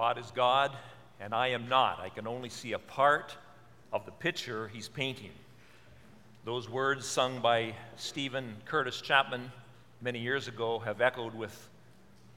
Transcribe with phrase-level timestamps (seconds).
[0.00, 0.72] God is God,
[1.20, 2.00] and I am not.
[2.00, 3.36] I can only see a part
[3.92, 5.28] of the picture he's painting.
[6.46, 9.52] Those words sung by Steven Curtis Chapman
[10.00, 11.68] many years ago have echoed with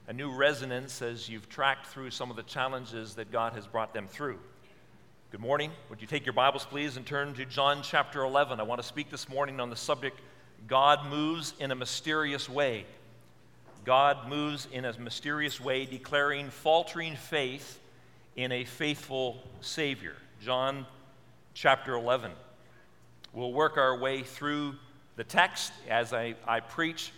[0.10, 3.94] a new resonance as you've tracked through some of the challenges that God has brought
[3.94, 4.40] them through.
[5.32, 5.72] Good morning.
[5.90, 8.60] Would you take your Bibles, please, and turn to John chapter 11?
[8.60, 10.20] I want to speak this morning on the subject
[10.68, 12.86] God moves in a mysterious way.
[13.86, 17.82] God moves in a mysterious way, declaring faltering faith
[18.38, 20.16] in a faithful Savior.
[20.42, 20.86] John
[21.54, 22.32] chapter 11.
[23.34, 24.76] We'll work our way through
[25.18, 27.12] the text as I, I preach.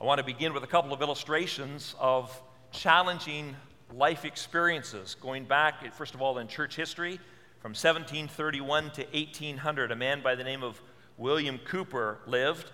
[0.00, 2.40] I want to begin with a couple of illustrations of
[2.72, 3.54] challenging
[3.94, 7.20] life experiences, going back, first of all, in church history
[7.60, 9.92] from 1731 to 1800.
[9.92, 10.80] A man by the name of
[11.18, 12.70] William Cowper lived.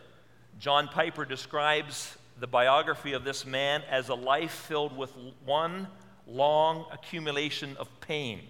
[0.60, 5.12] John Piper describes the biography of this man as a life filled with
[5.44, 5.86] one
[6.26, 8.40] long accumulation of pain.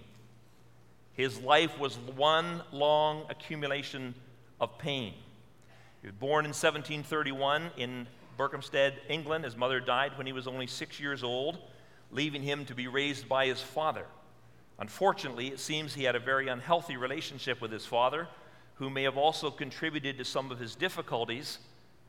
[1.13, 4.15] His life was one long accumulation
[4.59, 5.13] of pain.
[6.01, 9.45] He was born in 1731 in Berkhamsted, England.
[9.45, 11.59] His mother died when he was only six years old,
[12.09, 14.07] leaving him to be raised by his father.
[14.79, 18.27] Unfortunately, it seems he had a very unhealthy relationship with his father,
[18.77, 21.59] who may have also contributed to some of his difficulties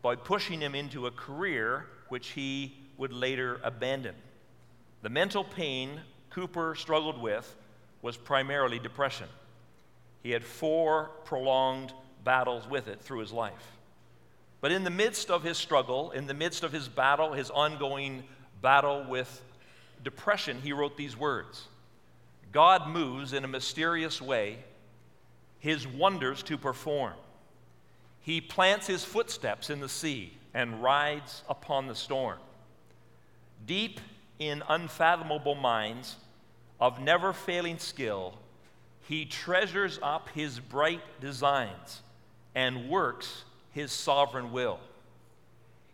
[0.04, 4.14] by pushing him into a career which he would later abandon.
[5.00, 5.98] The mental pain
[6.30, 7.56] Cowper struggled with
[8.02, 9.28] was primarily depression.
[10.22, 13.72] He had four prolonged battles with it through his life.
[14.60, 18.24] But in the midst of his struggle, in the midst of his battle, his ongoing
[18.60, 19.42] battle with
[20.02, 21.66] depression, he wrote these words
[22.52, 24.58] God moves in a mysterious way,
[25.60, 27.14] his wonders to perform.
[28.24, 32.38] He plants his footsteps in the sea and rides upon the storm.
[33.66, 34.00] Deep
[34.38, 36.16] in unfathomable minds
[36.80, 38.38] of never failing skill,
[39.06, 42.00] he treasures up his bright designs
[42.54, 44.80] and works his sovereign will.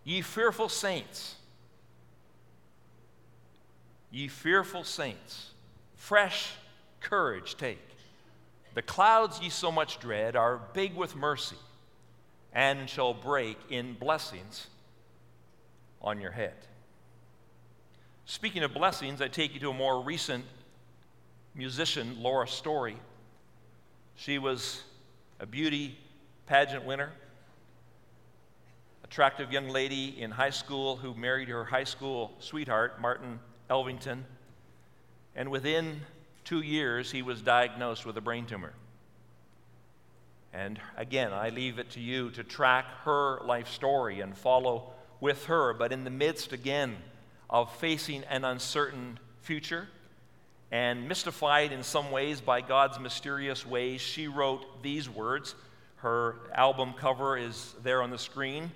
[0.05, 1.35] Ye fearful saints,
[4.13, 5.51] ye fearful saints,
[5.97, 6.53] fresh
[7.01, 7.85] courage take.
[8.75, 11.57] The clouds ye so much dread are big with mercy
[12.53, 14.67] and shall break in blessings
[16.03, 16.55] on your head.
[18.25, 20.45] Speaking of blessings, I take you to a more recent
[21.55, 22.97] musician, Laura Story.
[24.15, 24.83] She was
[25.41, 25.99] a beauty
[26.47, 27.13] pageant winner,
[29.05, 34.23] attractive young lady in high school who married her high school sweetheart, Martin Elvington.
[35.35, 36.01] And within
[36.45, 38.73] two years, he was diagnosed with a brain tumor.
[40.53, 45.45] And again, I leave it to you to track her life story and follow with
[45.47, 45.73] her.
[45.75, 46.97] But in the midst, again,
[47.49, 49.89] of facing an uncertain future
[50.73, 55.55] and mystified in some ways by God's mysterious ways, she wrote these words.
[55.97, 58.71] Her album cover is there on the screen.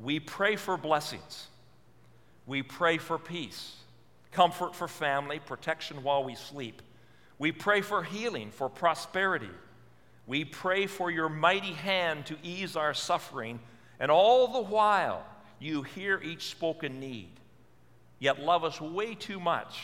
[0.00, 1.48] We pray for blessings.
[2.46, 3.76] We pray for peace,
[4.32, 6.82] comfort for family, protection while we sleep.
[7.38, 9.50] We pray for healing, for prosperity
[10.28, 13.58] we pray for your mighty hand to ease our suffering,
[13.98, 15.24] and all the while
[15.58, 17.30] you hear each spoken need,
[18.18, 19.80] yet love us way too much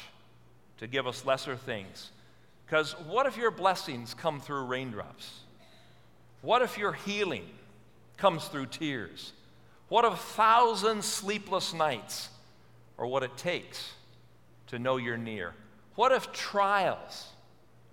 [0.77, 2.11] to give us lesser things.
[2.67, 5.41] Because what if your blessings come through raindrops?
[6.43, 7.49] What if your healing
[8.19, 9.33] comes through tears?
[9.89, 12.29] What if thousand sleepless nights
[12.99, 13.95] are what it takes
[14.67, 15.55] to know you're near?
[15.95, 17.29] What if trials,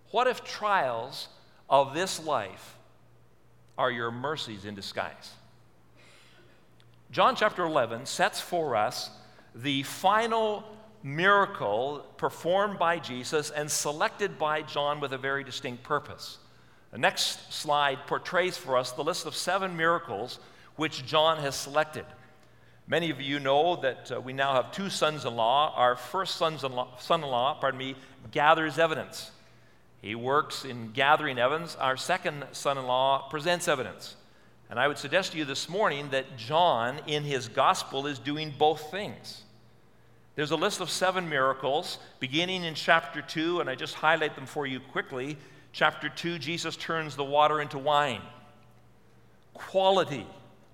[0.10, 1.30] what if trials
[1.72, 2.78] of this life
[3.78, 5.32] are your mercies in disguise.
[7.12, 9.10] John chapter 11 sets for us
[9.56, 10.64] the final
[11.02, 16.38] miracle performed by Jesus and selected by John with a very distinct purpose.
[16.92, 20.40] The next slide portrays for us the list of seven miracles
[20.76, 22.06] which John has selected.
[22.86, 25.74] Many of you know that uh, we now have two sons in law.
[25.76, 27.96] Our first son in law, pardon me,
[28.32, 29.32] gathers evidence.
[30.02, 31.76] He works in gathering evidence.
[31.76, 34.16] Our second son in law presents evidence.
[34.70, 38.54] And I would suggest to you this morning that John, in his gospel, is doing
[38.58, 39.44] both things.
[40.36, 44.46] There's a list of seven miracles beginning in chapter 2, and I just highlight them
[44.46, 45.38] for you quickly.
[45.74, 48.22] Chapter 2, Jesus turns the water into wine.
[49.54, 50.26] Quality.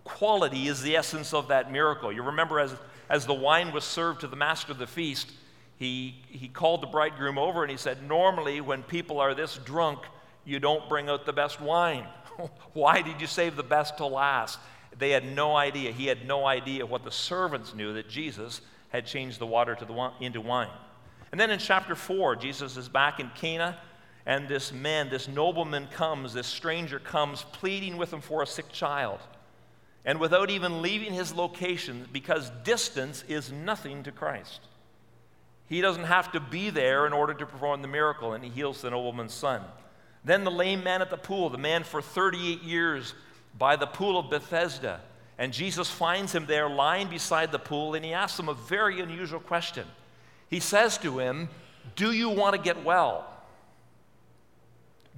[0.03, 2.11] Quality is the essence of that miracle.
[2.11, 2.75] You remember, as,
[3.09, 5.31] as the wine was served to the master of the feast,
[5.77, 9.99] he, he called the bridegroom over and he said, Normally, when people are this drunk,
[10.43, 12.05] you don't bring out the best wine.
[12.73, 14.59] Why did you save the best to last?
[14.97, 15.91] They had no idea.
[15.91, 19.85] He had no idea what the servants knew that Jesus had changed the water to
[19.85, 20.71] the, into wine.
[21.31, 23.77] And then in chapter 4, Jesus is back in Cana,
[24.25, 28.71] and this man, this nobleman comes, this stranger comes, pleading with him for a sick
[28.71, 29.19] child.
[30.05, 34.61] And without even leaving his location, because distance is nothing to Christ.
[35.67, 38.81] He doesn't have to be there in order to perform the miracle, and he heals
[38.81, 39.61] the nobleman's son.
[40.23, 43.13] Then the lame man at the pool, the man for 38 years
[43.57, 45.01] by the pool of Bethesda.
[45.37, 49.01] And Jesus finds him there lying beside the pool, and he asks him a very
[49.01, 49.85] unusual question.
[50.49, 51.49] He says to him,
[51.95, 53.27] Do you want to get well?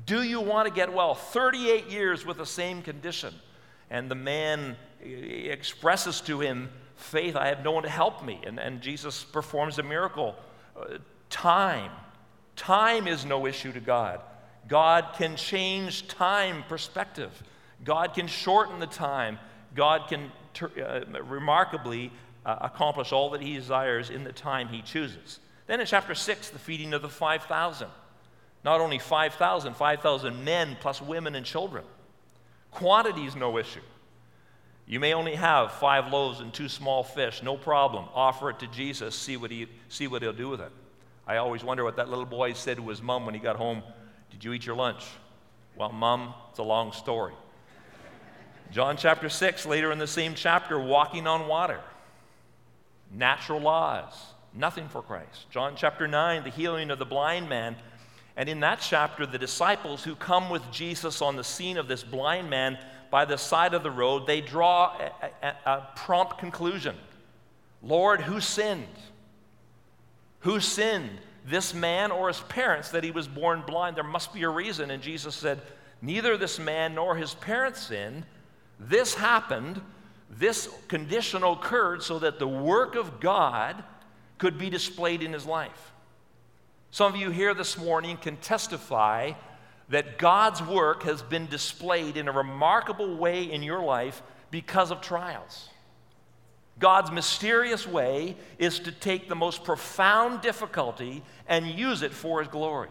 [0.05, 1.13] Do you want to get well?
[1.13, 3.33] 38 years with the same condition.
[3.89, 6.69] And the man expresses to him,
[6.99, 8.41] Faith, I have no one to help me.
[8.45, 10.35] And, and Jesus performs a miracle.
[10.77, 10.97] Uh,
[11.29, 11.91] time.
[12.55, 14.21] Time is no issue to God.
[14.67, 17.31] God can change time perspective.
[17.83, 19.39] God can shorten the time.
[19.73, 22.11] God can ter- uh, remarkably
[22.45, 25.39] uh, accomplish all that he desires in the time he chooses.
[25.67, 27.87] Then in chapter 6, the feeding of the 5,000.
[28.65, 31.85] Not only 5,000, 5,000 men plus women and children.
[32.71, 33.79] Quantity is no issue.
[34.89, 38.05] You may only have five loaves and two small fish, no problem.
[38.15, 40.71] Offer it to Jesus, see what, he, see what he'll do with it.
[41.27, 43.83] I always wonder what that little boy said to his mom when he got home.
[44.31, 45.05] Did you eat your lunch?
[45.75, 47.35] Well, mom, it's a long story.
[48.71, 51.81] John chapter 6, later in the same chapter, walking on water.
[53.11, 54.13] Natural laws,
[54.55, 55.51] nothing for Christ.
[55.51, 57.75] John chapter 9, the healing of the blind man.
[58.35, 62.01] And in that chapter, the disciples who come with Jesus on the scene of this
[62.01, 62.79] blind man
[63.11, 66.95] by the side of the road, they draw a, a, a prompt conclusion
[67.81, 68.87] Lord, who sinned?
[70.39, 71.19] Who sinned?
[71.45, 73.95] This man or his parents that he was born blind?
[73.95, 74.91] There must be a reason.
[74.91, 75.61] And Jesus said,
[76.01, 78.25] Neither this man nor his parents sinned
[78.79, 79.81] this happened,
[80.29, 83.83] this condition occurred so that the work of God
[84.37, 85.91] could be displayed in his life.
[86.91, 89.33] Some of you here this morning can testify
[89.89, 94.21] that God's work has been displayed in a remarkable way in your life
[94.51, 95.69] because of trials.
[96.79, 102.47] God's mysterious way is to take the most profound difficulty and use it for his
[102.47, 102.89] glory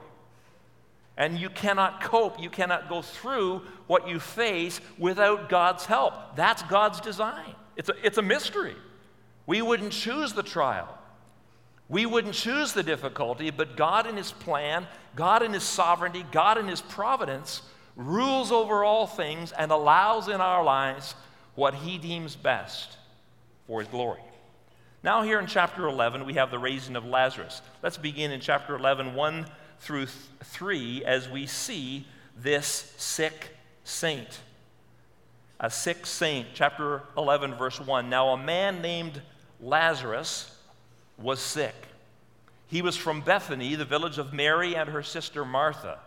[1.18, 6.36] and you cannot cope, you cannot go through what you face without God's help.
[6.36, 7.56] That's God's design.
[7.76, 8.76] It's a, it's a mystery.
[9.44, 10.96] We wouldn't choose the trial.
[11.88, 14.86] We wouldn't choose the difficulty, but God in His plan,
[15.18, 17.62] God in His sovereignty, God in His providence
[17.96, 21.16] rules over all things and allows in our lives
[21.56, 22.96] what He deems best
[23.66, 24.20] for His glory.
[25.02, 27.62] Now, here in chapter 11, we have the raising of Lazarus.
[27.82, 29.46] Let's begin in chapter 11, 1
[29.80, 32.06] through 3 as we see
[32.36, 34.38] this sick saint.
[35.58, 38.08] A sick saint, chapter 11, verse 1.
[38.08, 39.20] Now, a man named
[39.60, 40.56] Lazarus
[41.20, 41.74] was sick.
[42.68, 45.98] He was from Bethany, the village of Mary and her sister Martha.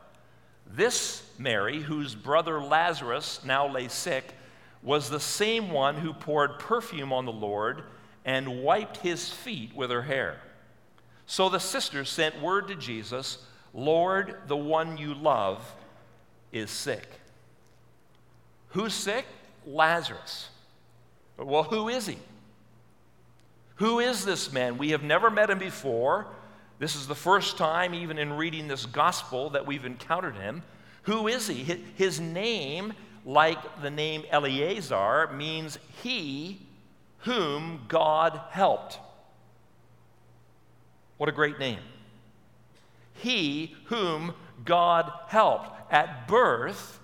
[0.67, 4.23] This Mary, whose brother Lazarus now lay sick,
[4.83, 7.83] was the same one who poured perfume on the Lord
[8.23, 10.39] and wiped his feet with her hair.
[11.25, 13.39] So the sisters sent word to Jesus
[13.73, 15.63] Lord, the one you love
[16.51, 17.07] is sick.
[18.69, 19.25] Who's sick?
[19.65, 20.49] Lazarus.
[21.37, 22.17] Well, who is he?
[23.75, 24.77] Who is this man?
[24.77, 26.27] We have never met him before.
[26.81, 30.63] This is the first time, even in reading this gospel, that we've encountered him.
[31.03, 31.63] Who is he?
[31.93, 36.59] His name, like the name Eleazar, means he
[37.19, 38.97] whom God helped.
[41.17, 41.81] What a great name
[43.13, 44.33] he whom
[44.65, 45.93] God helped.
[45.93, 46.99] At birth,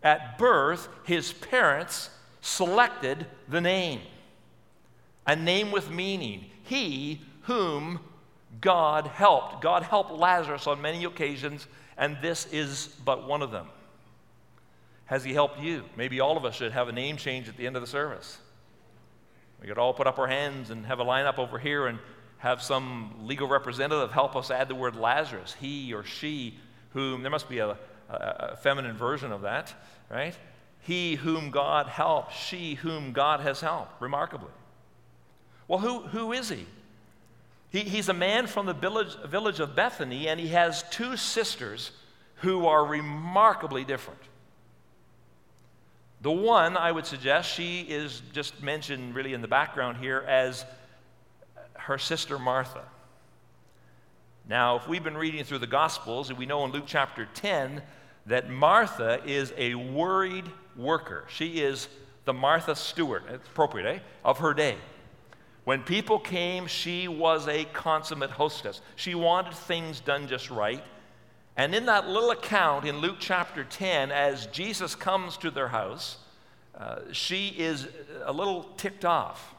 [0.00, 2.10] at birth, his parents
[2.40, 4.00] selected the name,
[5.26, 6.44] a name with meaning.
[6.62, 7.98] He whom
[8.60, 9.62] God helped.
[9.62, 13.66] God helped Lazarus on many occasions, and this is but one of them.
[15.06, 15.84] Has he helped you?
[15.96, 18.38] Maybe all of us should have a name change at the end of the service.
[19.60, 21.98] We could all put up our hands and have a lineup over here and
[22.38, 26.58] have some legal representative help us add the word Lazarus, he or she
[26.92, 27.76] whom, there must be a,
[28.08, 29.74] a, feminine version of that,
[30.10, 30.36] right?
[30.80, 34.50] He whom God helped, she whom God has helped, remarkably.
[35.66, 36.66] Well, who, who is he?
[37.70, 37.80] He?
[37.80, 41.90] He's a man from the village, village of Bethany, and he has two sisters
[42.36, 44.20] who are remarkably different.
[46.20, 50.64] The one, I would suggest, she is just mentioned really in the background here as
[51.74, 52.82] her sister Martha.
[54.48, 57.82] Now, if we've been reading through the Gospels, we know in Luke chapter 10
[58.26, 60.46] that Martha is a worried
[60.76, 61.24] worker.
[61.28, 61.88] She is
[62.24, 63.98] the Martha Stewart, it's appropriate, eh?
[64.24, 64.76] Of her day.
[65.68, 68.80] When people came, she was a consummate hostess.
[68.96, 70.82] She wanted things done just right.
[71.58, 76.16] And in that little account in Luke chapter 10, as Jesus comes to their house,
[76.74, 77.86] uh, she is
[78.24, 79.54] a little ticked off.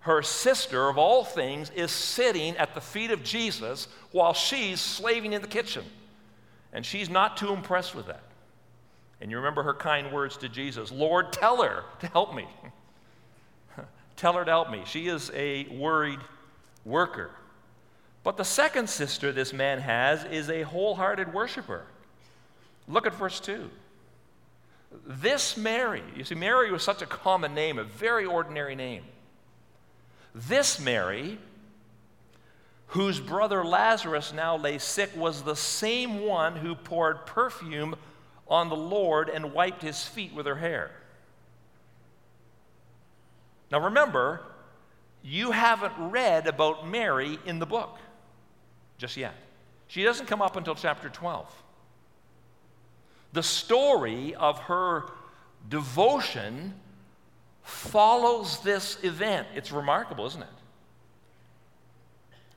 [0.00, 5.32] Her sister, of all things, is sitting at the feet of Jesus while she's slaving
[5.32, 5.84] in the kitchen.
[6.72, 8.24] And she's not too impressed with that.
[9.20, 12.48] And you remember her kind words to Jesus Lord, tell her to help me.
[14.16, 14.82] Tell her to help me.
[14.86, 16.20] She is a worried
[16.84, 17.30] worker.
[18.22, 21.84] But the second sister this man has is a wholehearted worshiper.
[22.88, 23.70] Look at verse 2.
[25.06, 29.02] This Mary, you see, Mary was such a common name, a very ordinary name.
[30.34, 31.38] This Mary,
[32.88, 37.96] whose brother Lazarus now lay sick, was the same one who poured perfume
[38.46, 40.92] on the Lord and wiped his feet with her hair.
[43.70, 44.42] Now remember,
[45.22, 47.98] you haven't read about Mary in the book
[48.98, 49.34] just yet.
[49.88, 51.50] She doesn't come up until chapter 12.
[53.32, 55.04] The story of her
[55.68, 56.74] devotion
[57.62, 59.48] follows this event.
[59.54, 60.48] It's remarkable, isn't it?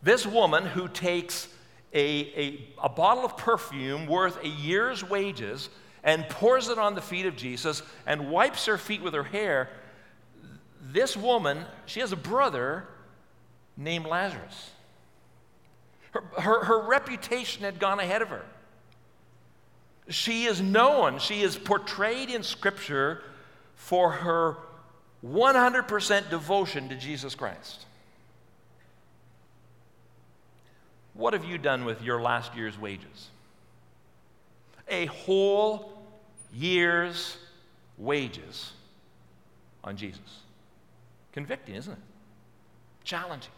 [0.03, 1.47] This woman who takes
[1.93, 5.69] a, a, a, bottle of perfume worth a year's wages
[6.03, 9.69] and pours it on the feet of Jesus and wipes her feet with her hair
[10.91, 12.85] this woman, she has a brother
[13.75, 14.71] named Lazarus.
[16.11, 18.45] Her, her, her, reputation had gone ahead of her.
[20.09, 23.21] She is known, she is portrayed in Scripture
[23.75, 24.57] for her
[25.25, 27.85] 100% devotion to Jesus Christ.
[31.13, 33.29] What have you done with your last year's wages?
[34.87, 35.91] A whole
[36.53, 37.37] year's
[37.97, 38.71] wages
[39.83, 40.43] on Jesus.
[41.37, 41.99] Convicting, isn't it?
[43.03, 43.51] Challenging.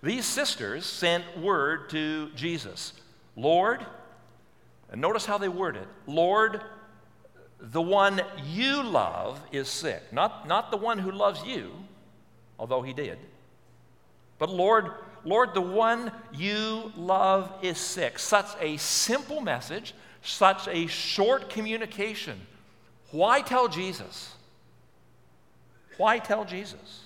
[0.00, 2.92] These sisters sent word to Jesus
[3.34, 3.84] Lord,
[4.92, 6.62] and notice how they word it Lord,
[7.58, 10.12] the one you love is sick.
[10.12, 11.72] Not, not the one who loves you,
[12.60, 13.18] although he did.
[14.38, 14.92] But Lord,
[15.24, 18.20] Lord, the one you love is sick.
[18.20, 22.38] Such a simple message, such a short communication.
[23.10, 24.35] Why tell Jesus?
[25.96, 27.04] Why tell Jesus?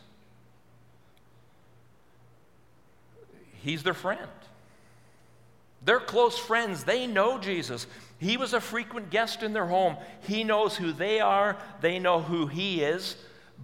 [3.63, 4.29] He's their friend.
[5.85, 6.85] They're close friends.
[6.85, 7.87] They know Jesus.
[8.19, 9.97] He was a frequent guest in their home.
[10.23, 13.17] He knows who they are, they know who He is.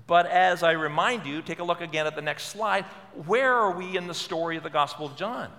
[0.07, 2.85] But as I remind you, take a look again at the next slide.
[3.27, 5.51] Where are we in the story of the Gospel of John?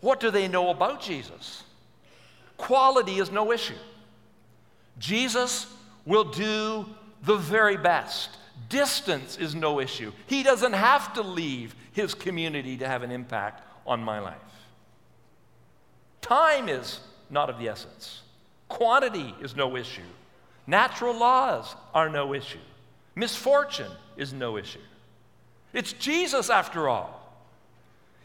[0.00, 1.62] What do they know about Jesus?
[2.56, 3.78] Quality is no issue.
[4.98, 5.72] Jesus
[6.04, 6.86] will do
[7.22, 8.30] the very best.
[8.68, 10.12] Distance is no issue.
[10.26, 14.36] He doesn't have to leave his community to have an impact on my life.
[16.20, 18.22] Time is not of the essence.
[18.68, 20.02] Quantity is no issue.
[20.66, 22.58] Natural laws are no issue.
[23.14, 24.78] Misfortune is no issue.
[25.72, 27.18] It's Jesus, after all.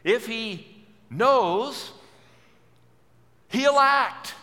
[0.03, 0.67] If he
[1.09, 1.91] knows,
[3.47, 4.33] he'll act.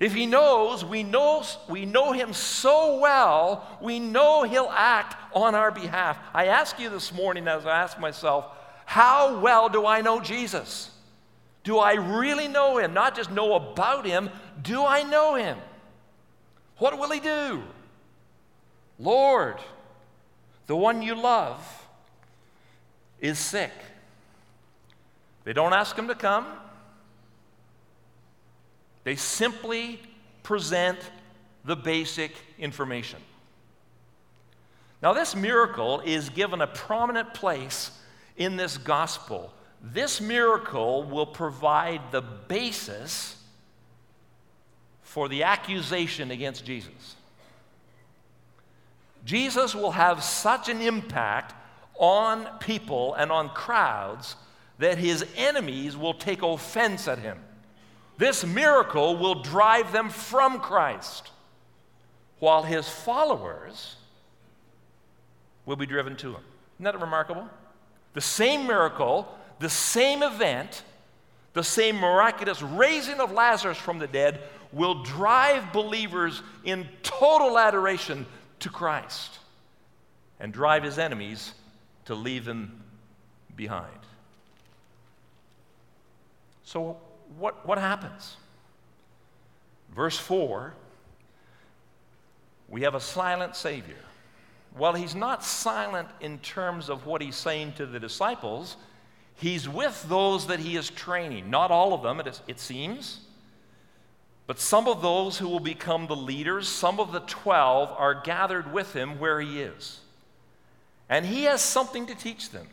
[0.00, 5.54] If he knows, we know, we know him so well, we know he'll act on
[5.54, 6.18] our behalf.
[6.32, 8.46] I ask you this morning, as I ask myself,
[8.86, 10.90] how well do I know Jesus?
[11.64, 12.94] Do I really know him?
[12.94, 14.30] Not just know about him,
[14.62, 15.58] do I know him?
[16.78, 17.62] What will he do?
[18.98, 19.58] Lord,
[20.66, 21.86] the one you love
[23.20, 23.72] is sick.
[25.44, 26.46] They don't ask him to come.
[29.04, 30.00] They simply
[30.42, 30.98] present
[31.64, 33.20] the basic information.
[35.02, 37.90] Now, this miracle is given a prominent place
[38.36, 39.52] in this gospel.
[39.82, 43.36] This miracle will provide the basis
[45.02, 47.16] for the accusation against Jesus.
[49.24, 51.54] Jesus will have such an impact
[51.98, 54.36] on people and on crowds
[54.78, 57.38] that his enemies will take offense at him.
[58.20, 61.30] This miracle will drive them from Christ,
[62.38, 63.96] while his followers
[65.64, 66.42] will be driven to him.
[66.76, 67.48] Isn't that remarkable?
[68.12, 69.26] The same miracle,
[69.58, 70.82] the same event,
[71.54, 78.26] the same miraculous raising of Lazarus from the dead will drive believers in total adoration
[78.58, 79.38] to Christ
[80.38, 81.54] and drive his enemies
[82.04, 82.82] to leave him
[83.56, 83.88] behind.
[86.64, 86.98] So,
[87.40, 88.36] what, what happens?
[89.94, 90.74] Verse 4
[92.68, 93.98] we have a silent Savior.
[94.78, 98.76] Well, he's not silent in terms of what he's saying to the disciples.
[99.34, 101.50] He's with those that he is training.
[101.50, 103.22] Not all of them, it, is, it seems.
[104.46, 108.72] But some of those who will become the leaders, some of the 12, are gathered
[108.72, 109.98] with him where he is.
[111.08, 112.68] And he has something to teach them.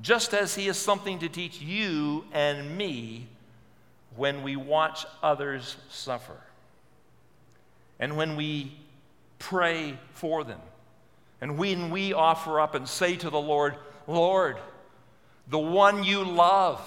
[0.00, 3.28] Just as he has something to teach you and me
[4.16, 6.36] when we watch others suffer.
[8.00, 8.72] And when we
[9.38, 10.60] pray for them.
[11.40, 14.56] And when we offer up and say to the Lord, Lord,
[15.48, 16.80] the one you love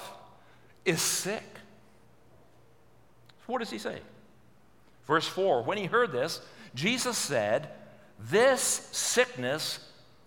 [0.86, 1.44] is sick.
[3.48, 4.00] What does he say?
[5.06, 6.42] Verse 4 When he heard this,
[6.74, 7.70] Jesus said,
[8.20, 9.80] This sickness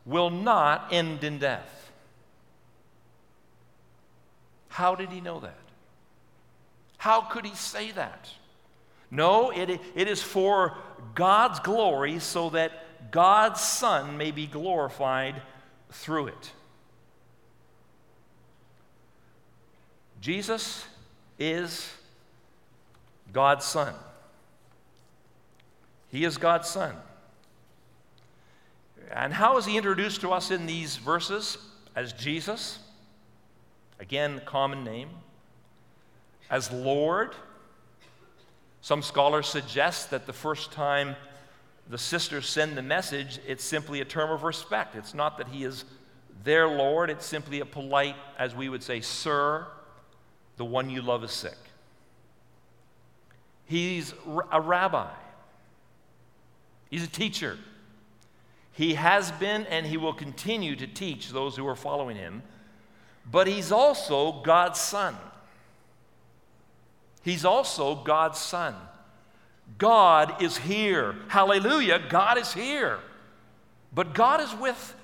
[0.05, 1.78] will not end in death.
[4.69, 5.59] How did he know that?
[6.99, 8.29] How could he say that?
[9.11, 10.77] No, it, it is for
[11.15, 15.41] God's glory so that God's Son may be glorified
[15.91, 16.53] through it.
[20.21, 20.85] Jesus
[21.39, 21.91] is
[23.33, 23.95] God's Son.
[26.11, 26.95] He is God's Son.
[29.11, 31.59] And how is he introduced to us in these verses?
[31.97, 32.79] As Jesus,
[34.01, 35.11] again, common name.
[36.51, 37.35] As Lord,
[38.81, 41.17] some scholars suggest that the first time
[41.89, 44.95] the sisters send the message, it's simply a term of respect.
[44.95, 45.85] It's not that he is
[46.45, 49.67] their Lord, it's simply a polite, as we would say, Sir,
[50.57, 51.57] the one you love is sick.
[53.67, 54.15] He's
[54.51, 55.11] a rabbi,
[56.91, 57.59] he's a teacher.
[58.73, 62.45] He has been and he will continue to teach those who are following him,
[63.31, 65.17] but he's also God's son.
[67.29, 68.75] He's also God's Son.
[69.77, 71.15] God is here.
[71.29, 72.01] Hallelujah.
[72.09, 73.01] God is here.
[73.93, 74.95] But God is with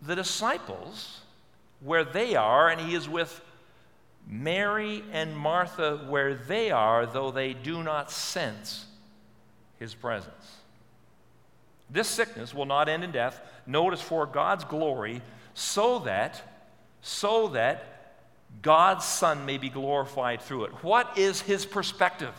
[0.00, 1.22] the disciples
[1.80, 3.40] where they are, and He is with
[4.24, 8.86] Mary and Martha where they are, though they do not sense
[9.80, 10.58] His presence.
[11.90, 13.40] This sickness will not end in death.
[13.66, 15.22] Notice for God's glory,
[15.54, 16.57] so that,
[17.00, 18.16] so that
[18.62, 20.72] God's Son may be glorified through it.
[20.82, 22.34] What is his perspective?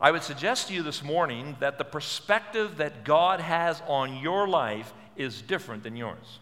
[0.00, 4.46] I would suggest to you this morning that the perspective that God has on your
[4.46, 6.38] life is different than yours.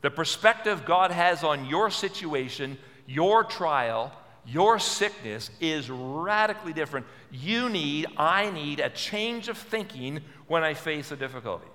[0.00, 4.12] The perspective God has on your situation, your trial,
[4.46, 7.04] your sickness is radically different.
[7.30, 11.66] You need, I need a change of thinking when I face a difficulty.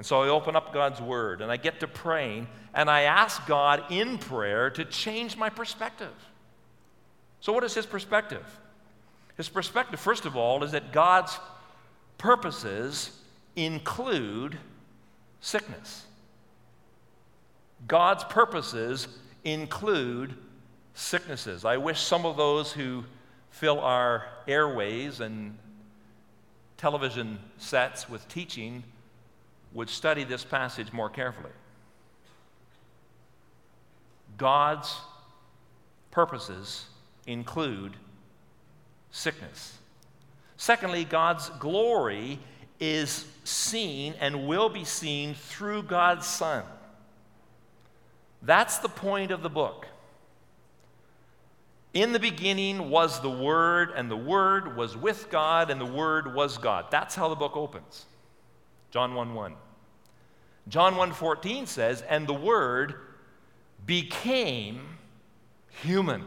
[0.00, 3.46] And so I open up God's Word and I get to praying and I ask
[3.46, 6.14] God in prayer to change my perspective.
[7.42, 8.46] So, what is His perspective?
[9.36, 11.38] His perspective, first of all, is that God's
[12.16, 13.10] purposes
[13.56, 14.56] include
[15.42, 16.06] sickness.
[17.86, 19.06] God's purposes
[19.44, 20.32] include
[20.94, 21.66] sicknesses.
[21.66, 23.04] I wish some of those who
[23.50, 25.58] fill our airways and
[26.78, 28.82] television sets with teaching
[29.72, 31.52] would study this passage more carefully.
[34.36, 34.96] God's
[36.10, 36.86] purposes
[37.26, 37.92] include
[39.10, 39.78] sickness.
[40.56, 42.38] Secondly, God's glory
[42.78, 46.64] is seen and will be seen through God's Son.
[48.42, 49.86] That's the point of the book.
[51.92, 56.34] In the beginning was the Word, and the Word was with God, and the Word
[56.34, 56.86] was God.
[56.90, 58.06] That's how the book opens.
[58.90, 59.54] John 1 1.
[60.68, 62.94] John 1 14 says, And the Word
[63.86, 64.98] became
[65.82, 66.24] human.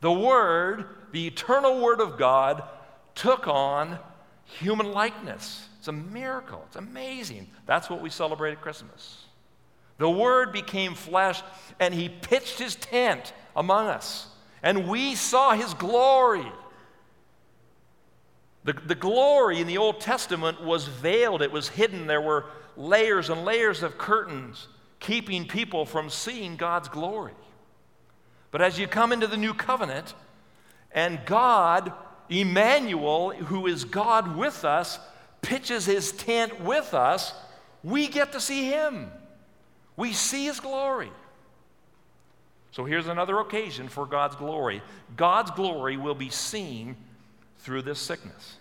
[0.00, 2.62] The Word, the eternal Word of God,
[3.14, 3.98] took on
[4.44, 5.68] human likeness.
[5.78, 6.62] It's a miracle.
[6.66, 7.48] It's amazing.
[7.66, 9.24] That's what we celebrate at Christmas.
[9.98, 11.42] The Word became flesh
[11.80, 14.28] and He pitched His tent among us,
[14.62, 16.46] and we saw His glory.
[18.64, 22.06] The, the glory in the Old Testament was veiled, it was hidden.
[22.06, 24.68] There were layers and layers of curtains
[25.00, 27.32] keeping people from seeing God's glory.
[28.50, 30.14] But as you come into the new covenant,
[30.92, 31.92] and God,
[32.28, 34.98] Emmanuel, who is God with us,
[35.42, 37.32] pitches his tent with us,
[37.84, 39.10] we get to see him.
[39.96, 41.10] We see his glory.
[42.72, 44.82] So here's another occasion for God's glory.
[45.16, 46.96] God's glory will be seen
[47.58, 48.56] through this sickness.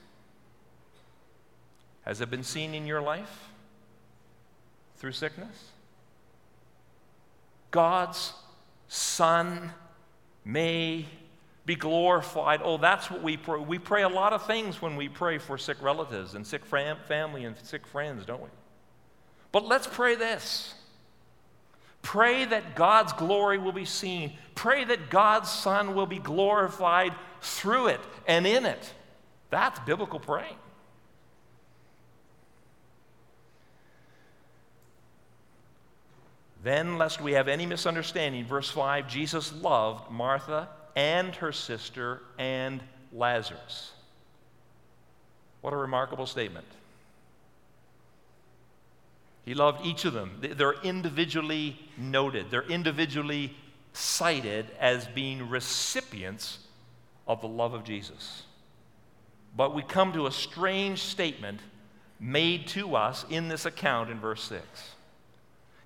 [2.03, 3.49] Has it been seen in your life
[4.97, 5.71] through sickness?
[7.71, 8.33] God's
[8.88, 9.71] Son
[10.45, 11.05] may
[11.65, 12.62] be glorified.
[12.63, 13.60] Oh, that's what we pray.
[13.60, 16.97] We pray a lot of things when we pray for sick relatives and sick fam-
[17.07, 18.49] family and sick friends, don't we?
[19.51, 20.73] But let's pray this.
[22.01, 24.33] Pray that God's glory will be seen.
[24.55, 28.93] Pray that God's Son will be glorified through it and in it.
[29.49, 30.55] That's biblical praying.
[36.63, 42.81] Then, lest we have any misunderstanding, verse 5 Jesus loved Martha and her sister and
[43.13, 43.93] Lazarus.
[45.62, 46.65] What a remarkable statement.
[49.47, 50.41] He loved each of them.
[50.41, 53.55] They're individually noted, they're individually
[53.93, 56.60] cited as being recipients
[57.25, 58.43] of the love of Jesus.
[59.55, 61.62] But we come to a strange statement
[62.19, 64.65] made to us in this account in verse 6.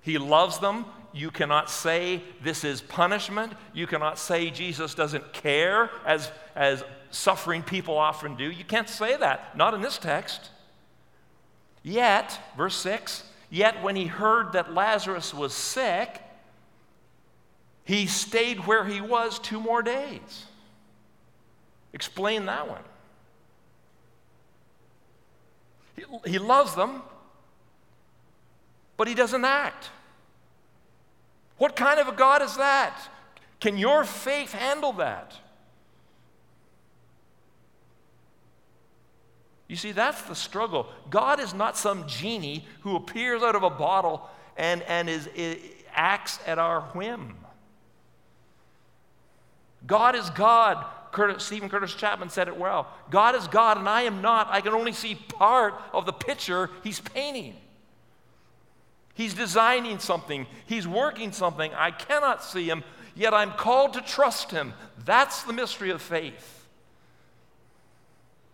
[0.00, 0.84] He loves them.
[1.12, 3.52] You cannot say this is punishment.
[3.72, 8.50] You cannot say Jesus doesn't care, as, as suffering people often do.
[8.50, 10.50] You can't say that, not in this text.
[11.84, 16.22] Yet, verse 6 Yet when he heard that Lazarus was sick,
[17.84, 20.46] he stayed where he was two more days.
[21.92, 22.80] Explain that one.
[25.96, 27.02] He, he loves them,
[28.96, 29.90] but he doesn't act.
[31.58, 32.98] What kind of a God is that?
[33.60, 35.34] Can your faith handle that?
[39.72, 40.86] You see, that's the struggle.
[41.08, 45.56] God is not some genie who appears out of a bottle and, and is, is,
[45.94, 47.34] acts at our whim.
[49.86, 50.84] God is God.
[51.10, 52.86] Curtis, Steven Curtis Chapman said it well.
[53.08, 54.48] God is God, and I am not.
[54.50, 57.56] I can only see part of the picture he's painting.
[59.14, 61.72] He's designing something, He's working something.
[61.72, 64.74] I cannot see Him, yet I'm called to trust Him.
[65.06, 66.61] That's the mystery of faith.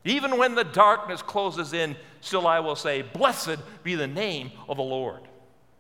[0.09, 4.79] Even when the darkness closes in, still I will say, Blessed be the name of
[4.79, 5.21] the Lord.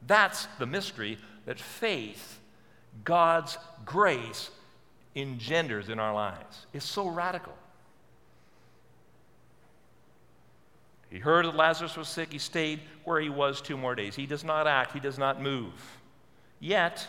[0.07, 2.39] That's the mystery that faith,
[3.05, 4.51] God's grace,
[5.17, 6.67] engenders in our lives.
[6.75, 7.55] It's so radical.
[11.09, 12.31] He heard that Lazarus was sick.
[12.31, 14.15] He stayed where he was two more days.
[14.15, 15.73] He does not act, he does not move.
[16.61, 17.07] Yet,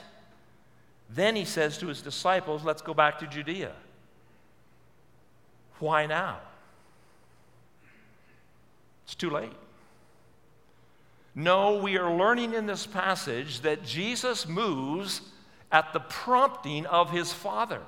[1.09, 3.73] then he says to his disciples, Let's go back to Judea.
[5.79, 6.39] Why now?
[9.09, 9.51] It's too late.
[11.33, 15.21] No, we are learning in this passage that Jesus moves
[15.71, 17.81] at the prompting of his Father.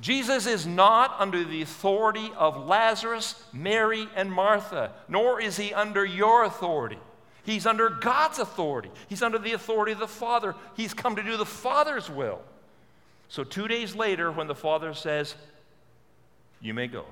[0.00, 6.04] Jesus is not under the authority of Lazarus, Mary, and Martha, nor is he under
[6.04, 7.00] your authority.
[7.42, 8.92] He's under God's authority.
[9.08, 10.54] He's under the authority of the Father.
[10.76, 12.42] He's come to do the Father's will.
[13.28, 15.34] So, two days later, when the Father says,
[16.60, 17.06] You may go,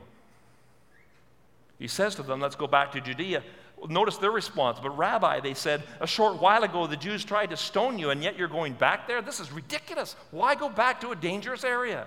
[1.81, 3.43] he says to them, Let's go back to Judea.
[3.89, 4.79] Notice their response.
[4.81, 8.23] But, Rabbi, they said, a short while ago the Jews tried to stone you, and
[8.23, 9.23] yet you're going back there?
[9.23, 10.15] This is ridiculous.
[10.31, 12.07] Why go back to a dangerous area?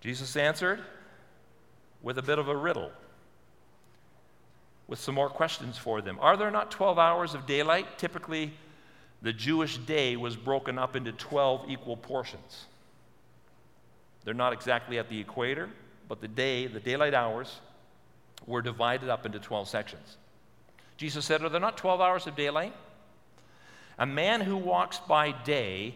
[0.00, 0.80] Jesus answered
[2.02, 2.92] with a bit of a riddle,
[4.86, 6.18] with some more questions for them.
[6.20, 7.98] Are there not 12 hours of daylight?
[7.98, 8.52] Typically,
[9.22, 12.66] the Jewish day was broken up into 12 equal portions.
[14.24, 15.68] They're not exactly at the equator,
[16.08, 17.60] but the day, the daylight hours,
[18.46, 20.16] were divided up into 12 sections.
[20.96, 22.74] Jesus said, Are there not 12 hours of daylight?
[23.98, 25.94] A man who walks by day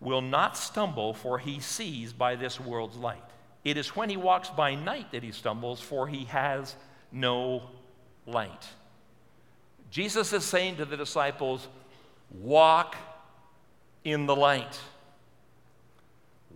[0.00, 3.22] will not stumble, for he sees by this world's light.
[3.64, 6.74] It is when he walks by night that he stumbles, for he has
[7.12, 7.62] no
[8.26, 8.66] light.
[9.90, 11.68] Jesus is saying to the disciples,
[12.30, 12.96] Walk
[14.04, 14.80] in the light.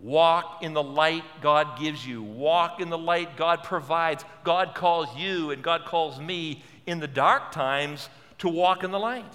[0.01, 2.21] Walk in the light God gives you.
[2.21, 4.23] Walk in the light God provides.
[4.43, 8.99] God calls you and God calls me in the dark times to walk in the
[8.99, 9.33] light.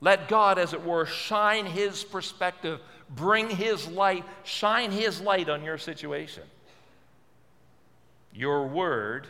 [0.00, 5.64] Let God, as it were, shine His perspective bring His light, shine His light on
[5.64, 6.44] your situation.
[8.32, 9.26] Your word,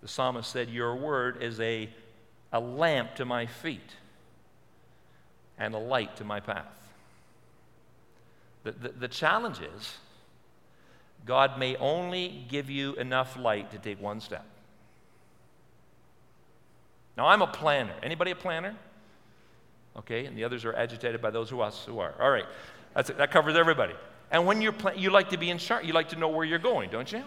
[0.00, 1.88] the psalmist said, Your word is a,
[2.52, 3.96] a lamp to my feet
[5.58, 6.83] and a light to my path.
[8.64, 9.94] The, the, the challenge is
[11.24, 14.44] God may only give you enough light to take one step.
[17.16, 17.94] Now, I'm a planner.
[18.02, 18.74] Anybody a planner?
[19.96, 20.26] okay?
[20.26, 22.14] And the others are agitated by those who us who are.
[22.20, 22.46] All right,
[22.94, 23.94] That's, that covers everybody.
[24.30, 26.44] And when you're pl- you like to be in charge, you like to know where
[26.44, 27.22] you're going, don't you?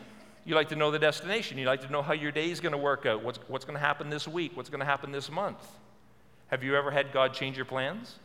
[0.46, 1.58] You like to know the destination.
[1.58, 3.24] You like to know how your day is going to work out.
[3.24, 4.56] What's, what's going to happen this week?
[4.56, 5.58] What's going to happen this month?
[6.48, 8.16] Have you ever had God change your plans?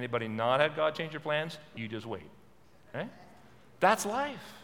[0.00, 1.58] Anybody not had God change your plans?
[1.76, 2.22] You just wait.
[2.94, 3.06] Okay?
[3.80, 4.54] That's life.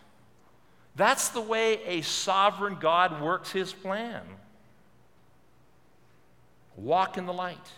[0.95, 4.23] That's the way a sovereign God works his plan.
[6.75, 7.69] Walk in the light.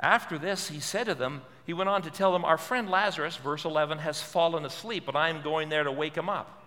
[0.00, 3.36] After this, he said to them, he went on to tell them, Our friend Lazarus,
[3.36, 6.60] verse 11, has fallen asleep, but I am going there to wake him up.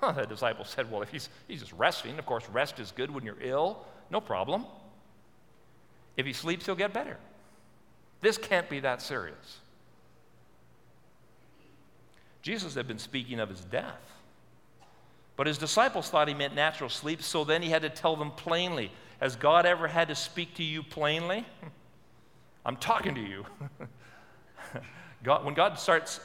[0.00, 3.10] Huh, the disciples said, Well, if he's, he's just resting, of course, rest is good
[3.10, 4.64] when you're ill, no problem.
[6.16, 7.16] If he sleeps, he'll get better.
[8.22, 9.58] This can't be that serious.
[12.40, 14.00] Jesus had been speaking of his death.
[15.36, 18.30] But his disciples thought he meant natural sleep, so then he had to tell them
[18.30, 21.44] plainly Has God ever had to speak to you plainly?
[22.64, 23.44] I'm talking to you.
[25.24, 26.20] God, when God starts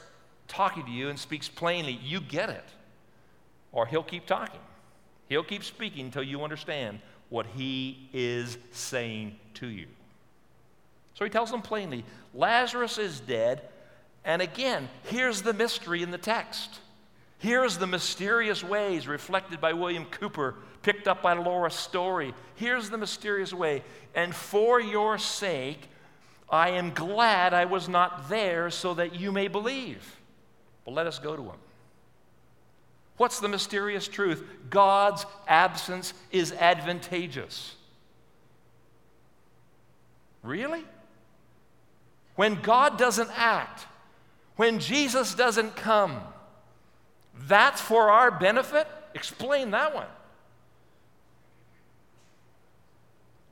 [0.46, 2.64] talking to you and speaks plainly, you get it.
[3.72, 4.60] Or he'll keep talking.
[5.28, 9.86] He'll keep speaking until you understand what he is saying to you.
[11.18, 13.62] So he tells them plainly Lazarus is dead.
[14.24, 16.78] And again, here's the mystery in the text.
[17.38, 22.34] Here's the mysterious ways reflected by William Cowper, picked up by Laura Story.
[22.54, 23.82] Here's the mysterious way.
[24.14, 25.88] And for your sake,
[26.48, 30.20] I am glad I was not there so that you may believe.
[30.84, 31.58] Well, let us go to him.
[33.16, 34.44] What's the mysterious truth?
[34.70, 37.74] God's absence is advantageous.
[40.44, 40.84] Really?
[42.38, 43.88] When God doesn't act,
[44.54, 46.20] when Jesus doesn't come,
[47.48, 48.86] that's for our benefit?
[49.12, 50.06] Explain that one.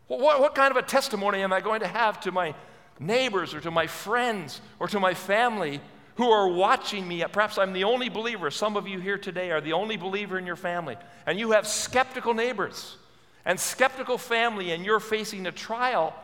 [0.06, 2.54] What, what, kind of a testimony am I going to have to my
[3.00, 5.80] neighbors or to my friends or to my family
[6.14, 7.24] who are watching me.
[7.32, 8.52] Perhaps I'm the only believer.
[8.52, 10.96] Some of you here today are the only believer in your family.
[11.26, 12.98] And you have skeptical neighbors
[13.44, 16.14] and skeptical family, and you're facing a trial,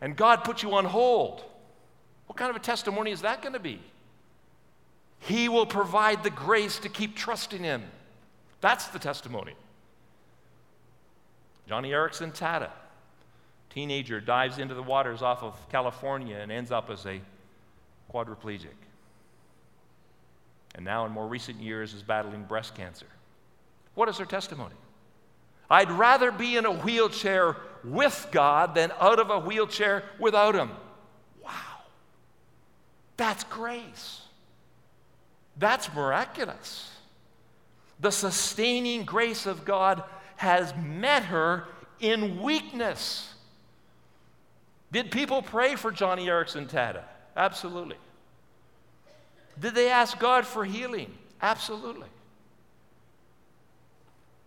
[0.00, 1.44] and God put you on hold.
[2.26, 3.80] What kind of a testimony is that going to be?
[5.20, 7.82] He will provide the grace to keep trusting Him.
[8.60, 9.54] That's the testimony.
[11.68, 12.70] Joni Eareckson Tada
[13.70, 17.20] teenager dives into the waters off of California and ends up as a
[18.12, 18.68] quadriplegic.
[20.76, 23.06] And now, in more recent years, is battling breast cancer.
[23.94, 24.74] What is her testimony?
[25.70, 30.70] I'd rather be in a wheelchair with God than out of a wheelchair without Him.
[31.42, 31.50] Wow.
[33.16, 34.22] That's grace.
[35.56, 36.90] That's miraculous.
[38.00, 40.02] The sustaining grace of God
[40.36, 41.68] has met her
[42.00, 43.32] in weakness.
[44.90, 47.02] Did people pray for Joni Eareckson Tada?
[47.36, 47.96] Absolutely.
[49.58, 51.12] Did they ask God for healing?
[51.40, 52.08] Absolutely.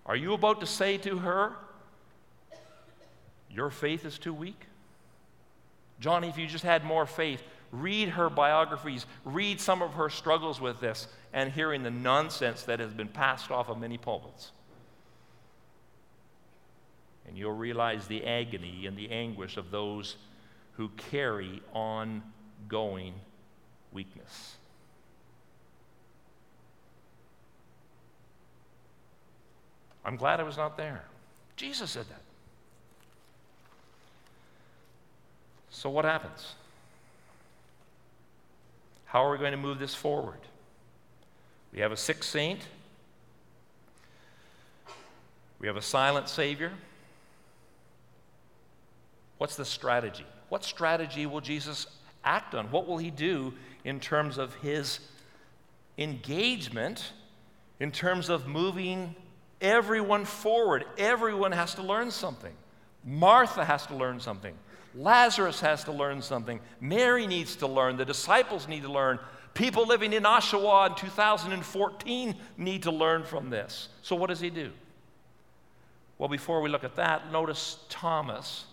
[0.05, 1.53] Are you about to say to her,
[3.57, 4.67] Your faith is too weak?
[5.99, 7.41] Joni, if you just had more faith,
[7.71, 12.79] read her biographies, read some of her struggles with this, and hearing the nonsense that
[12.79, 14.51] has been passed off of many pulpits.
[17.27, 20.17] And you'll realize the agony and the anguish of those
[20.73, 23.15] who carry ongoing
[23.91, 24.57] weakness.
[30.05, 31.05] I'm glad I was not there.
[31.55, 32.21] Jesus said that.
[35.77, 36.55] So, what happens?
[39.05, 40.39] How are we going to move this forward?
[41.71, 42.61] We have a sick saint,
[45.59, 46.71] we have a silent Savior.
[49.37, 50.25] What's the strategy?
[50.49, 51.85] What strategy will Jesus
[52.23, 52.71] act on?
[52.71, 54.99] What will he do in terms of his
[55.99, 57.11] engagement,
[57.79, 59.15] in terms of moving
[59.61, 60.85] everyone forward?
[60.97, 62.53] Everyone has to learn something.
[63.05, 64.55] Martha has to learn something.
[64.97, 66.59] Lazarus has to learn something.
[66.81, 67.97] Mary needs to learn.
[67.97, 69.19] The disciples need to learn.
[69.53, 73.89] People living in Oshawa in 2014 need to learn from this.
[74.01, 74.71] So, what does he do?
[76.17, 78.65] Well, before we look at that, notice Thomas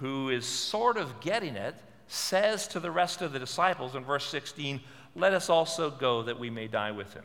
[0.00, 1.74] who is sort of getting it,
[2.08, 4.80] says to the rest of the disciples in verse 16,
[5.14, 7.24] Let us also go that we may die with him.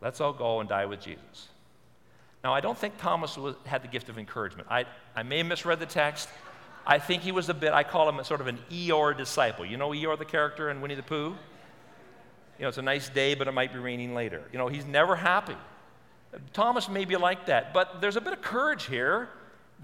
[0.00, 1.48] Let's all go and die with Jesus.
[2.44, 4.68] Now, I don't think Thomas was, had the gift of encouragement.
[4.70, 6.28] I, I may have misread the text.
[6.86, 9.64] I think he was a bit, I call him sort of an Eeyore disciple.
[9.64, 11.36] You know Eeyore, the character in Winnie the Pooh?
[12.58, 14.42] You know, it's a nice day, but it might be raining later.
[14.52, 15.56] You know, he's never happy.
[16.52, 19.28] Thomas may be like that, but there's a bit of courage here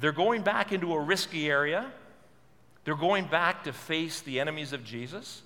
[0.00, 1.90] they're going back into a risky area.
[2.84, 5.42] They're going back to face the enemies of Jesus.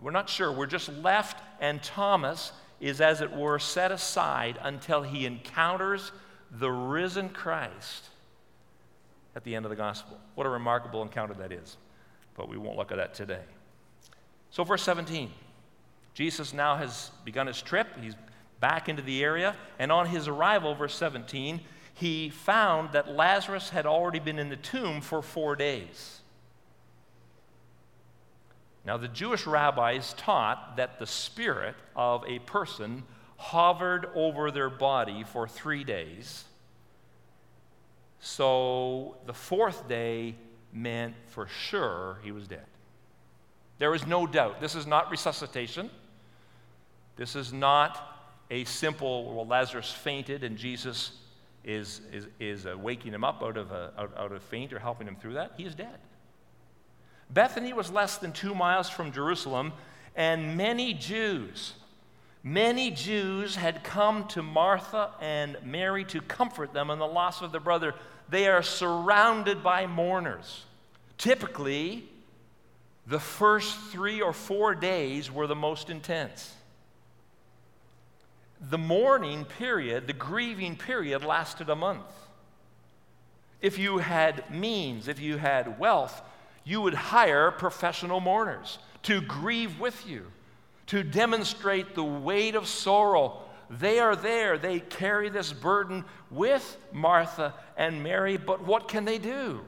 [0.00, 0.52] We're not sure.
[0.52, 6.12] We're just left, and Thomas is, as it were, set aside until he encounters
[6.50, 8.08] the risen Christ.
[9.36, 10.18] at the end of the gospel.
[10.34, 11.76] What a remarkable encounter that is.
[12.34, 13.42] But we won't look at that today.
[14.50, 15.30] So, verse 17
[16.14, 17.86] Jesus now has begun his trip.
[18.00, 18.16] He's
[18.58, 19.54] back into the area.
[19.78, 21.60] And on his arrival, verse 17,
[21.94, 26.20] he found that Lazarus had already been in the tomb for four days.
[28.84, 33.02] Now, the Jewish rabbis taught that the spirit of a person
[33.38, 36.44] hovered over their body for three days.
[38.20, 40.34] So the fourth day
[40.72, 42.66] meant for sure he was dead.
[43.78, 44.60] There is no doubt.
[44.60, 45.88] This is not resuscitation.
[47.16, 48.18] This is not
[48.50, 51.12] a simple, well, Lazarus fainted and Jesus
[51.64, 54.80] is, is, is uh, waking him up out of, a, out, out of faint or
[54.80, 55.52] helping him through that.
[55.56, 55.98] He is dead.
[57.30, 59.72] Bethany was less than two miles from Jerusalem,
[60.16, 61.74] and many Jews,
[62.52, 67.52] many Jews had come to Martha and Mary to comfort them in the loss of
[67.52, 67.94] their brother.
[68.28, 70.64] They are surrounded by mourners.
[71.18, 72.08] Typically,
[73.06, 76.54] the first three or four days were the most intense.
[78.60, 82.04] The mourning period, the grieving period, lasted a month.
[83.60, 86.20] If you had means, if you had wealth,
[86.64, 90.26] you would hire professional mourners to grieve with you,
[90.88, 93.42] to demonstrate the weight of sorrow.
[93.70, 99.18] They are there, they carry this burden with Martha and Mary, but what can they
[99.18, 99.60] do?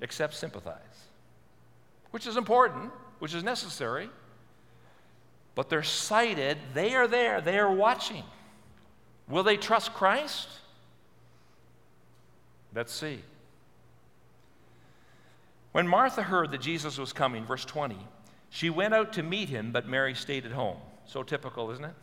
[0.00, 0.78] Except sympathize,
[2.10, 4.08] which is important, which is necessary.
[5.54, 8.24] But they're sighted, they are there, they are watching.
[9.28, 10.48] Will they trust Christ?
[12.74, 13.20] Let's see.
[15.72, 17.98] When Martha heard that Jesus was coming, verse 20,
[18.50, 20.76] she went out to meet him, but Mary stayed at home.
[21.06, 21.94] So typical, isn't it?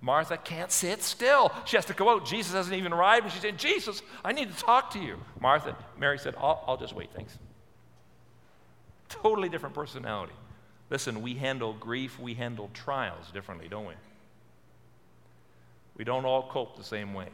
[0.00, 1.52] Martha can't sit still.
[1.64, 2.26] She has to go out.
[2.26, 3.24] Jesus hasn't even arrived.
[3.24, 5.16] And she's said, Jesus, I need to talk to you.
[5.40, 7.38] Martha, Mary said, I'll, I'll just wait, thanks.
[9.08, 10.32] Totally different personality.
[10.90, 13.94] Listen, we handle grief, we handle trials differently, don't we?
[15.96, 17.28] We don't all cope the same way.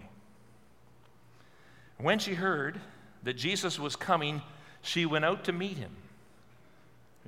[1.96, 2.78] When she heard
[3.22, 4.42] that Jesus was coming,
[4.82, 5.90] she went out to meet him.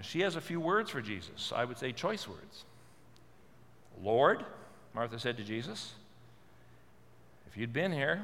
[0.05, 1.53] She has a few words for Jesus.
[1.55, 2.65] I would say choice words.
[4.03, 4.45] Lord,
[4.95, 5.93] Martha said to Jesus,
[7.49, 8.23] if you'd been here,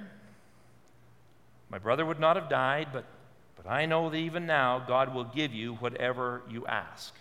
[1.68, 3.04] my brother would not have died, but,
[3.56, 7.12] but I know that even now God will give you whatever you ask.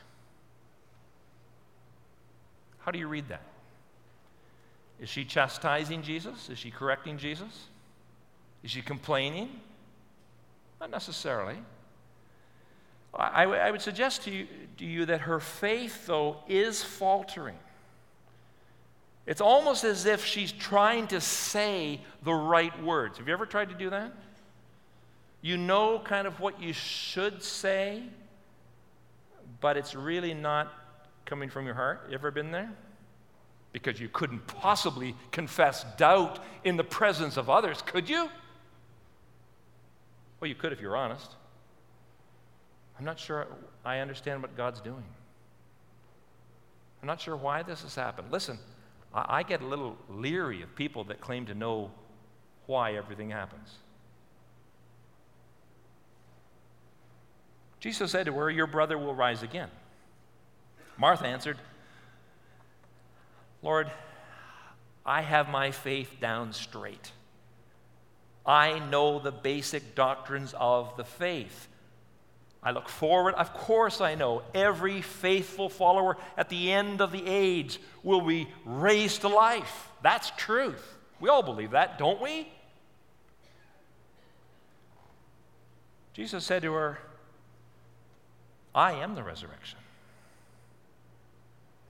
[2.80, 3.42] How do you read that?
[5.00, 6.50] Is she chastising Jesus?
[6.50, 7.68] Is she correcting Jesus?
[8.64, 9.50] Is she complaining?
[10.80, 11.58] Not necessarily.
[13.16, 14.48] I, I would suggest to you,
[14.78, 17.58] to you that her faith, though, is faltering.
[19.26, 23.18] It's almost as if she's trying to say the right words.
[23.18, 24.14] Have you ever tried to do that?
[25.42, 28.04] You know kind of what you should say,
[29.62, 30.74] but it's really not
[31.26, 32.06] coming from your heart.
[32.10, 32.72] You ever been there?
[33.72, 38.30] Because you couldn't possibly confess doubt in the presence of others, could you?
[40.40, 41.32] Well, you could if you're honest.
[42.98, 43.48] I'm not sure
[43.84, 45.04] I understand what God's doing.
[47.02, 48.32] I'm not sure why this has happened.
[48.32, 48.58] Listen,
[49.14, 51.92] I, I get a little leery of people that claim to know
[52.66, 53.76] why everything happens.
[57.80, 59.70] Jesus said to her, Your brother will rise again.
[60.98, 61.58] Martha answered,
[63.62, 63.92] Lord,
[65.06, 67.12] I have my faith down straight.
[68.46, 71.68] I know the basic doctrines of the faith.
[72.66, 73.36] I look forward.
[73.36, 78.48] Of course, I know every faithful follower at the end of the age will be
[78.66, 79.90] raised to life.
[80.02, 80.84] That's truth.
[81.20, 82.52] We all believe that, don't we?
[86.14, 86.98] Jesus said to her,
[88.74, 89.78] I am the resurrection.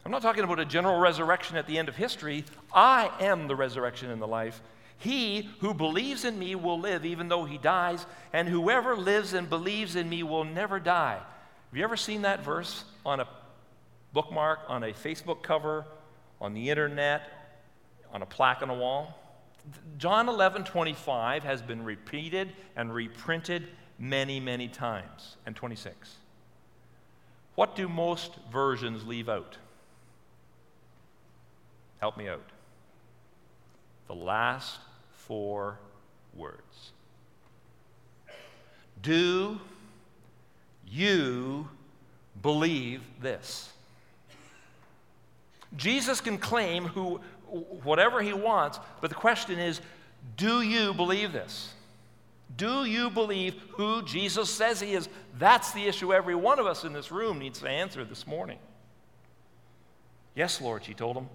[0.03, 2.43] I'm not talking about a general resurrection at the end of history.
[2.73, 4.61] I am the resurrection and the life.
[4.97, 9.49] He who believes in me will live even though he dies, and whoever lives and
[9.49, 11.19] believes in me will never die.
[11.19, 13.27] Have you ever seen that verse on a
[14.13, 15.85] bookmark, on a Facebook cover,
[16.39, 17.29] on the internet,
[18.13, 19.19] on a plaque on a wall?
[19.97, 23.67] John 11 25 has been repeated and reprinted
[23.97, 26.17] many, many times, and 26.
[27.55, 29.57] What do most versions leave out?
[31.99, 32.51] Help me out
[34.07, 34.79] the last
[35.13, 35.79] four
[36.33, 36.91] words.
[39.01, 39.59] Do
[40.87, 41.67] you
[42.41, 43.71] believe this?
[45.75, 47.19] Jesus can claim who,
[47.83, 49.81] whatever he wants, but the question is
[50.37, 51.73] do you believe this?
[52.57, 55.09] Do you believe who Jesus says he is?
[55.37, 58.59] That's the issue every one of us in this room needs to answer this morning.
[60.35, 61.27] Yes, Lord, she told him,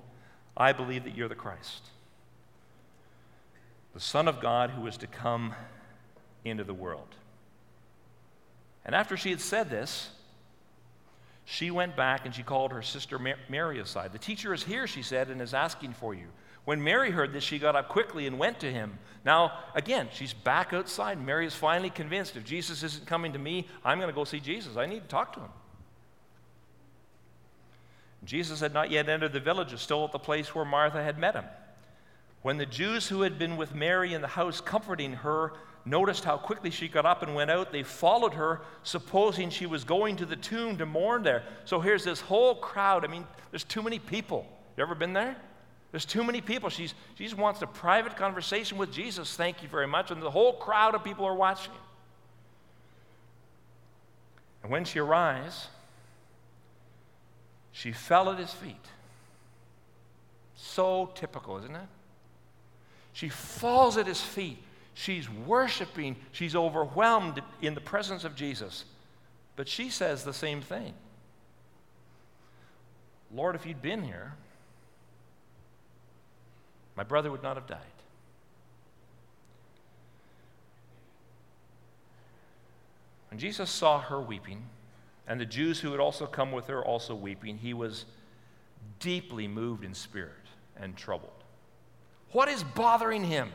[0.57, 1.83] I believe that you're the Christ,
[3.95, 5.55] the Son of God who was to come
[6.45, 7.15] into the world.
[8.85, 10.11] And after she had said this,
[11.45, 13.19] she went back and she called her sister
[13.49, 14.13] Mary aside.
[14.13, 16.29] The teacher is here, she said, and is asking for you.
[16.65, 18.99] When Mary heard this, she got up quickly and went to him.
[19.25, 21.25] Now, again, she's back outside.
[21.25, 24.41] Mary is finally convinced if Jesus isn't coming to me, I'm going to go see
[24.41, 24.77] Jesus.
[24.77, 25.51] I need to talk to him.
[28.25, 31.19] Jesus had not yet entered the village, was still at the place where Martha had
[31.19, 31.45] met him.
[32.43, 35.53] When the Jews who had been with Mary in the house comforting her
[35.85, 39.85] noticed how quickly she got up and went out, they followed her, supposing she was
[39.85, 41.43] going to the tomb to mourn there.
[41.65, 43.05] So here's this whole crowd.
[43.05, 44.47] I mean, there's too many people.
[44.77, 45.37] You ever been there?
[45.91, 46.71] There's too many people.
[46.71, 49.35] She's, she just wants a private conversation with Jesus.
[49.35, 50.11] Thank you very much.
[50.11, 51.73] And the whole crowd of people are watching.
[54.63, 55.69] And when she arrives,
[57.73, 58.77] she fell at his feet.
[60.55, 61.89] So typical, isn't it?
[63.13, 64.59] She falls at his feet.
[64.95, 66.17] She's worshiping.
[66.33, 68.85] She's overwhelmed in the presence of Jesus.
[69.57, 70.95] But she says the same thing
[73.33, 74.35] Lord, if you'd been here,
[76.97, 77.79] my brother would not have died.
[83.31, 84.65] When Jesus saw her weeping,
[85.29, 88.05] and the Jews who had also come with her also weeping, he was
[88.99, 90.33] deeply moved in spirit
[90.77, 91.40] and troubled.
[92.33, 93.51] What is bothering him?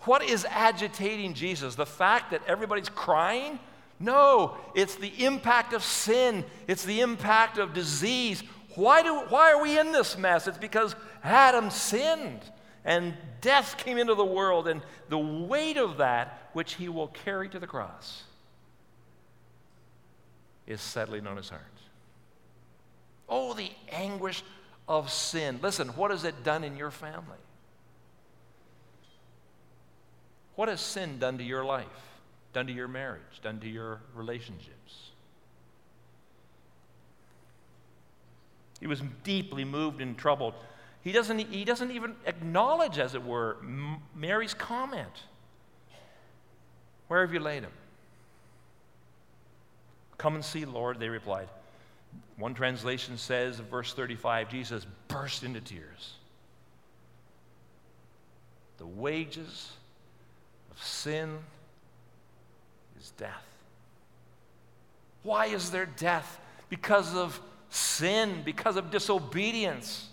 [0.00, 1.74] What is agitating Jesus?
[1.74, 3.58] The fact that everybody's crying?
[4.00, 8.42] No, it's the impact of sin, it's the impact of disease.
[8.76, 10.46] Why, do, why are we in this mess?
[10.46, 12.42] It's because Adam sinned
[12.84, 17.48] and death came into the world, and the weight of that, which he will carry
[17.48, 18.22] to the cross,
[20.66, 21.62] is settling on his heart.
[23.28, 24.42] Oh, the anguish
[24.88, 25.60] of sin.
[25.62, 27.38] Listen, what has it done in your family?
[30.56, 31.86] What has sin done to your life,
[32.52, 35.10] done to your marriage, done to your relationships?
[38.80, 40.54] He was deeply moved and troubled.
[41.02, 43.56] He doesn't, he doesn't even acknowledge, as it were,
[44.14, 45.12] Mary's comment.
[47.08, 47.72] Where have you laid him?
[50.16, 51.48] Come and see, Lord, they replied.
[52.38, 56.14] One translation says, verse 35, Jesus burst into tears.
[58.78, 59.72] The wages
[60.70, 61.36] of sin
[63.00, 63.44] is death.
[65.24, 66.40] Why is there death?
[66.68, 70.08] Because of sin, because of disobedience.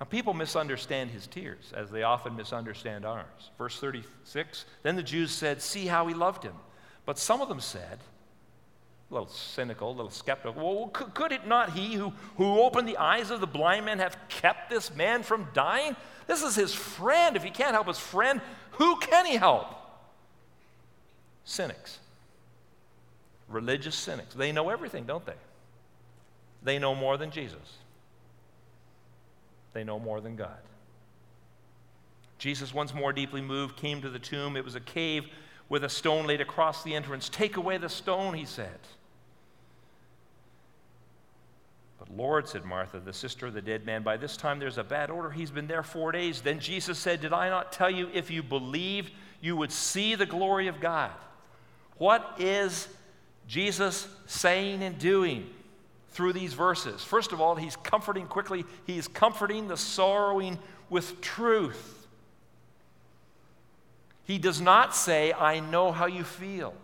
[0.00, 3.50] Now, people misunderstand his tears, as they often misunderstand ours.
[3.56, 6.54] Verse 36 Then the Jews said, See how he loved him.
[7.06, 8.00] But some of them said,
[9.12, 12.88] a little cynical, a little skeptical, well, could, could it not he who, who opened
[12.88, 15.94] the eyes of the blind man have kept this man from dying?
[16.26, 17.36] This is his friend.
[17.36, 18.40] If he can't help his friend,
[18.72, 19.66] who can he help?
[21.44, 21.98] Cynics.
[23.48, 24.34] Religious cynics.
[24.34, 25.34] They know everything, don't they?
[26.62, 27.76] They know more than Jesus.
[29.74, 30.58] They know more than God.
[32.38, 34.56] Jesus, once more deeply moved, came to the tomb.
[34.56, 35.26] It was a cave
[35.68, 37.28] with a stone laid across the entrance.
[37.28, 38.78] Take away the stone, he said.
[42.02, 44.82] But Lord, said Martha, the sister of the dead man, by this time there's a
[44.82, 45.30] bad odor.
[45.30, 46.40] He's been there four days.
[46.40, 50.26] Then Jesus said, Did I not tell you if you believed, you would see the
[50.26, 51.12] glory of God?
[51.98, 52.88] What is
[53.46, 55.48] Jesus saying and doing?
[56.10, 57.02] through these verses.
[57.02, 60.58] First of all, he's comforting quickly, he's comforting the sorrowing
[60.90, 62.06] with truth.
[64.24, 66.74] He does not say, I know how you feel.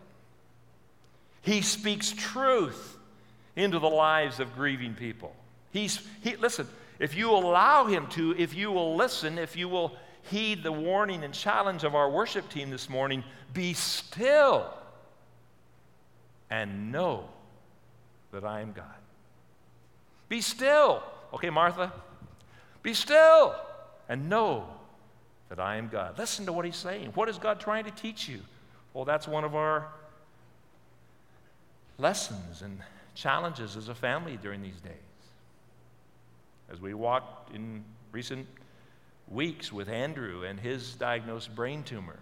[1.42, 2.97] He speaks truth
[3.58, 5.34] into the lives of grieving people.
[5.72, 6.66] He's, he, listen,
[6.98, 9.96] if you allow him to, if you will listen, if you will
[10.30, 14.72] heed the warning and challenge of our worship team this morning, be still
[16.50, 17.24] and know
[18.32, 18.84] that I am God.
[20.28, 21.02] Be still.
[21.34, 21.92] Okay, Martha,
[22.82, 23.54] be still
[24.08, 24.66] and know
[25.48, 26.16] that I am God.
[26.16, 27.10] Listen to what he's saying.
[27.14, 28.40] What is God trying to teach you?
[28.94, 29.88] Well, that's one of our
[31.98, 32.78] lessons and
[33.18, 34.92] challenges as a family during these days.
[36.70, 38.46] As we walked in recent
[39.26, 42.20] weeks with Andrew and his diagnosed brain tumor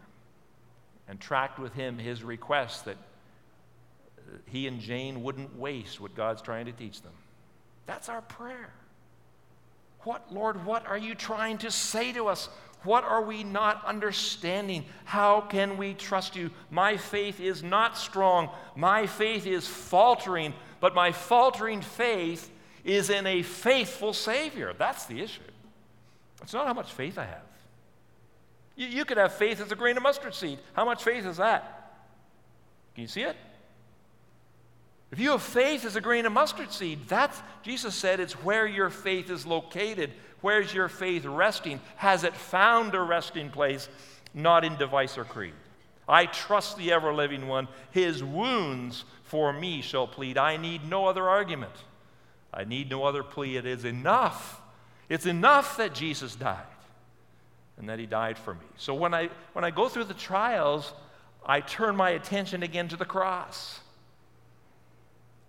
[1.07, 6.41] and tracked with him his request that uh, he and Jane wouldn't waste what God's
[6.41, 7.13] trying to teach them.
[7.85, 8.73] That's our prayer.
[10.01, 12.49] What, Lord, what are you trying to say to us?
[12.85, 14.85] What are we not understanding?
[15.05, 16.51] How can we trust you?
[16.71, 18.51] My faith is not strong.
[18.77, 22.51] My faith is faltering, but my faltering faith
[22.85, 24.73] is in a faithful Savior.
[24.77, 25.41] That's the issue.
[26.43, 27.43] It's not how much faith I have.
[28.77, 30.59] You, you could have faith as a grain of mustard seed.
[30.75, 32.01] How much faith is that?
[32.95, 33.37] Can you see it?
[35.11, 38.67] If you have faith as a grain of mustard seed, that's, Jesus said, it's where
[38.67, 40.13] your faith is located.
[40.41, 41.81] Where's your faith resting?
[41.97, 43.89] Has it found a resting place,
[44.35, 45.55] not in device or creed?
[46.09, 47.69] I trust the ever living one.
[47.91, 50.39] His wounds for me shall plead.
[50.39, 51.73] I need no other argument.
[52.55, 53.57] I need no other plea.
[53.57, 54.61] It is enough.
[55.09, 56.63] It's enough that Jesus died
[57.77, 58.67] and that he died for me.
[58.77, 60.93] So when I, when I go through the trials,
[61.45, 63.81] I turn my attention again to the cross.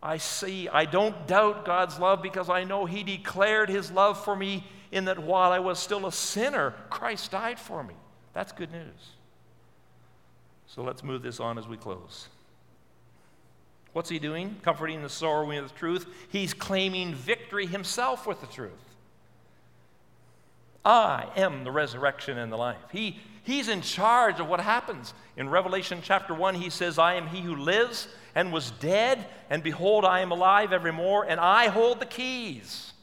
[0.02, 4.36] I see, I don't doubt God's love because I know He declared His love for
[4.36, 7.96] me in that while I was still a sinner, Christ died for me.
[8.34, 9.17] That's good news.
[10.78, 12.28] So let's move this on as we close.
[13.94, 14.58] What's He doing?
[14.62, 16.06] Comforting the sorrowing of the truth.
[16.30, 18.72] He's claiming victory Himself with the truth.
[20.86, 22.78] I am the resurrection and the life.
[22.92, 25.16] He, he's in charge of what happens.
[25.36, 29.64] In Revelation chapter 1, he says, I am he who lives and was dead, and
[29.64, 32.94] behold, I am alive evermore, and I hold the keys.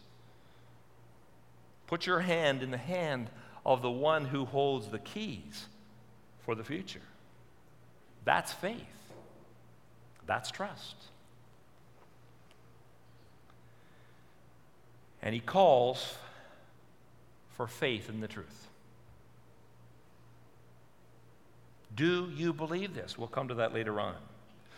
[1.89, 3.31] Put your hand in the hand
[3.67, 5.67] of the one who holds the keys
[6.45, 7.03] for the future.
[8.25, 8.79] That's faith.
[10.27, 10.97] That's trust.
[15.23, 16.17] And he calls
[17.57, 18.69] for faith in the truth.
[21.95, 23.17] Do you believe this?
[23.17, 24.17] We'll come to that later on.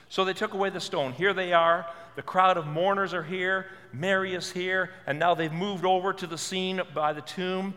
[0.08, 1.12] So they took away the stone.
[1.12, 1.86] Here they are.
[2.14, 3.66] The crowd of mourners are here.
[3.92, 4.90] Mary is here.
[5.06, 7.74] And now they've moved over to the scene by the tomb.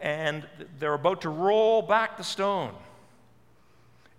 [0.00, 0.46] And
[0.78, 2.74] they're about to roll back the stone.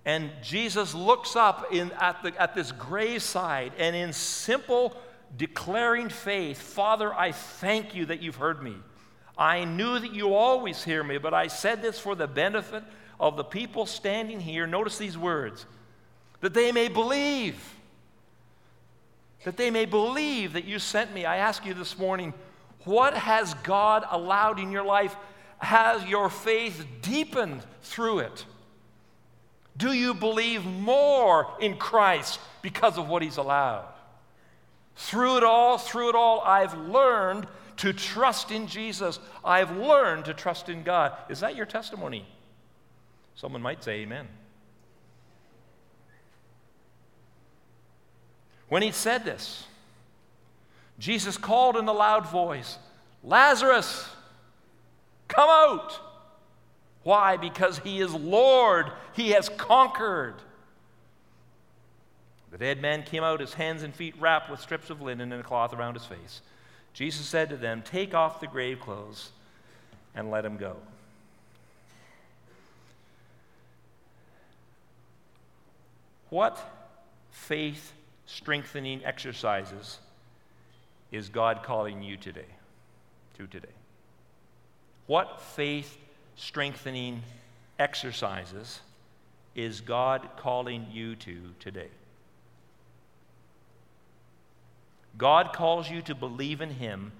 [0.05, 4.95] And Jesus looks up in, at, the, at this graveside and, in simple
[5.35, 8.75] declaring faith, Father, I thank you that you've heard me.
[9.37, 12.83] I knew that you always hear me, but I said this for the benefit
[13.19, 14.67] of the people standing here.
[14.67, 15.65] Notice these words
[16.41, 17.59] that they may believe.
[19.43, 21.25] That they may believe that you sent me.
[21.25, 22.33] I ask you this morning,
[22.83, 25.15] what has God allowed in your life?
[25.57, 28.45] Has your faith deepened through it?
[29.77, 33.85] Do you believe more in Christ because of what He's allowed?
[34.95, 37.47] Through it all, through it all, I've learned
[37.77, 39.19] to trust in Jesus.
[39.43, 41.13] I've learned to trust in God.
[41.29, 42.25] Is that your testimony?
[43.35, 44.27] Someone might say, Amen.
[48.69, 49.65] When he said this,
[50.97, 52.77] Jesus called in a loud voice,
[53.23, 54.07] Lazarus,
[55.27, 55.99] come out.
[57.05, 57.37] Why?
[57.37, 60.33] Because he is Lord, he has conquered.
[62.49, 65.39] The dead man came out, his hands and feet wrapped with strips of linen and
[65.39, 66.41] a cloth around his face.
[66.93, 69.29] Jesus said to them, Take off the grave clothes
[70.15, 70.77] and let him go.
[76.31, 76.57] What
[77.29, 77.93] faith
[78.25, 79.99] strengthening exercises
[81.11, 82.47] is God calling you today?
[83.37, 83.67] To today.
[85.05, 85.99] What faith
[86.35, 87.23] strengthening
[87.79, 88.81] exercises
[89.55, 91.89] is God calling you to today?
[95.17, 97.13] God calls you to believe in Him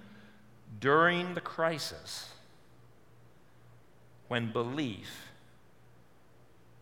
[0.80, 2.30] during the crisis
[4.28, 5.30] when belief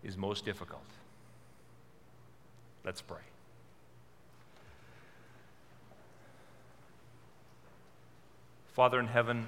[0.03, 0.81] is most difficult.
[2.84, 3.17] Let's pray.
[8.73, 9.45] Father in heaven,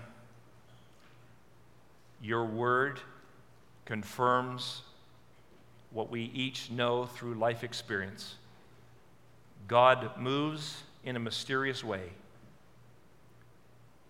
[2.26, 3.00] your word
[3.86, 4.82] confirms
[5.92, 8.36] what we each know through life experience.
[9.68, 12.10] God moves in a mysterious way,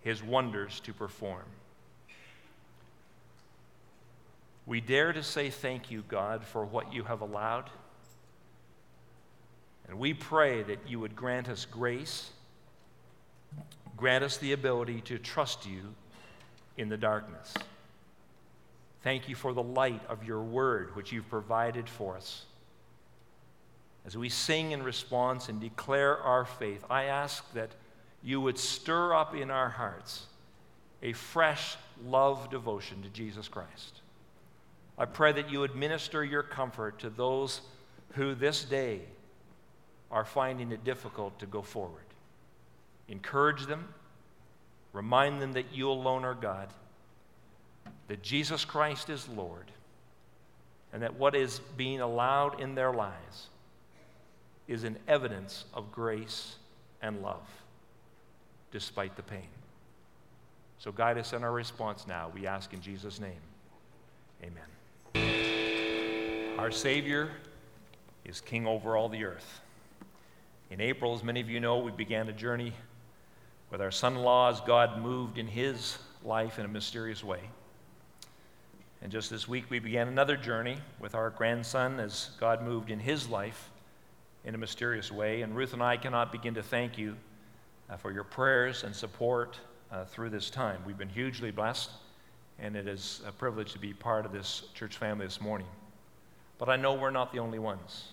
[0.02, 1.46] his wonders to perform.
[4.66, 7.70] We dare to say thank you, God, for what you have allowed.
[9.88, 12.32] And we pray that you would grant us grace
[13.98, 15.82] Grant us the ability to trust you
[16.78, 17.54] in the darkness.
[19.06, 22.46] Thank you for the light of your word, which you've provided for us.
[24.04, 27.70] As we sing in response and declare our faith, I ask that
[28.24, 30.26] you would stir up in our hearts
[31.04, 34.02] a fresh love devotion to Jesus Christ.
[34.98, 37.62] I pray that you would minister your comfort to those
[38.14, 39.02] who this day
[40.10, 42.06] are finding it difficult to go forward.
[43.08, 43.94] Encourage them,
[44.94, 46.70] Remind them that you alone are God,
[48.08, 49.72] that Jesus Christ is Lord,
[50.94, 53.48] and that what is being allowed in their lives
[54.68, 56.56] is an evidence of grace
[57.02, 57.48] and love,
[58.72, 59.48] despite the pain.
[60.80, 62.32] So guide us in our response now.
[62.34, 63.42] We ask in Jesus' name.
[64.44, 64.64] Amen.
[66.60, 67.30] Our Savior
[68.24, 69.62] is King over all the earth.
[70.72, 72.74] In April, as many of you know, we began a journey
[73.72, 77.42] with our son in law as God moved in his life in a mysterious way.
[79.02, 83.00] And just this week, we began another journey with our grandson as God moved in
[83.00, 83.70] his life
[84.44, 85.42] in a mysterious way.
[85.42, 87.16] And Ruth and I cannot begin to thank you
[87.90, 89.60] uh, for your prayers and support
[89.92, 90.82] uh, through this time.
[90.86, 91.92] We've been hugely blessed,
[92.60, 95.68] and it is a privilege to be part of this church family this morning.
[96.58, 98.10] But I know we're not the only ones.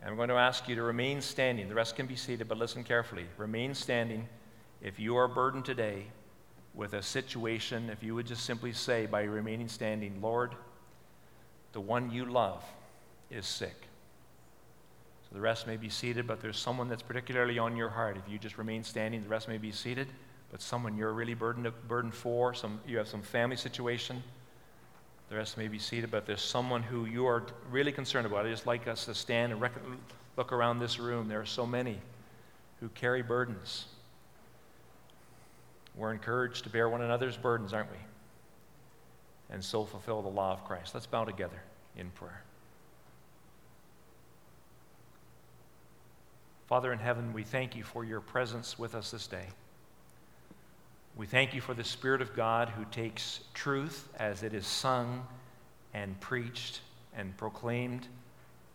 [0.00, 1.68] And I'm going to ask you to remain standing.
[1.68, 3.26] The rest can be seated, but listen carefully.
[3.36, 4.28] Remain standing
[4.82, 6.06] if you are burdened today
[6.76, 10.54] with a situation, if you would just simply say by remaining standing, Lord,
[11.72, 12.62] the one you love
[13.30, 13.88] is sick.
[15.28, 18.16] So the rest may be seated, but there's someone that's particularly on your heart.
[18.16, 20.06] If you just remain standing, the rest may be seated,
[20.52, 24.22] but someone you're really burdened, burdened for, some, you have some family situation.
[25.30, 28.46] The rest may be seated, but there's someone who you are really concerned about.
[28.46, 29.80] I just like us to stand and rec-
[30.36, 31.26] look around this room.
[31.26, 31.98] There are so many
[32.80, 33.86] who carry burdens.
[35.96, 37.98] We're encouraged to bear one another's burdens, aren't we?
[39.48, 40.94] And so fulfill the law of Christ.
[40.94, 41.62] Let's bow together
[41.96, 42.42] in prayer.
[46.66, 49.46] Father in heaven, we thank you for your presence with us this day.
[51.16, 55.26] We thank you for the Spirit of God who takes truth as it is sung
[55.94, 56.80] and preached
[57.16, 58.06] and proclaimed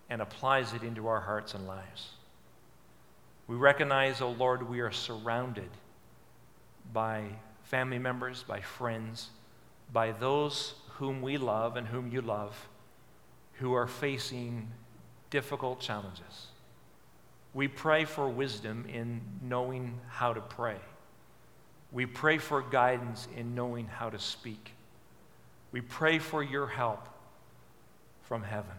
[0.09, 2.11] and applies it into our hearts and lives.
[3.47, 5.69] We recognize, O oh Lord, we are surrounded
[6.93, 7.23] by
[7.63, 9.29] family members, by friends,
[9.91, 12.67] by those whom we love and whom you love
[13.61, 14.67] who are facing
[15.29, 16.47] difficult challenges.
[17.53, 20.77] We pray for wisdom in knowing how to pray.
[21.91, 24.73] We pray for guidance in knowing how to speak.
[25.71, 27.07] We pray for your help
[28.23, 28.75] from heaven.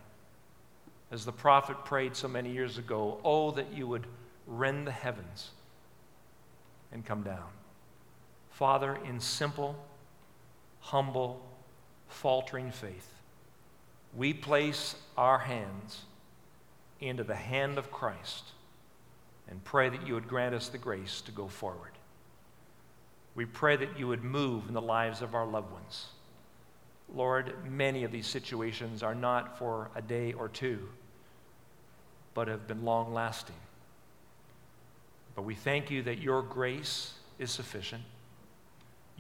[1.13, 4.07] As the prophet prayed so many years ago, oh, that you would
[4.47, 5.51] rend the heavens
[6.91, 7.49] and come down.
[8.53, 9.77] Father, in simple,
[10.81, 11.43] humble,
[12.09, 13.09] faltering faith,
[14.15, 16.03] we place our hands
[17.01, 18.45] into the hand of Christ
[19.49, 21.93] and pray that you would grant us the grace to go forward.
[23.35, 26.07] We pray that you would move in the lives of our loved ones.
[27.15, 30.89] Lord, many of these situations are not for a day or two,
[32.35, 33.57] but have been long lasting.
[35.35, 38.03] But we thank you that your grace is sufficient.